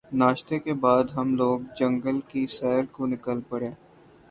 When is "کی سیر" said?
2.29-2.83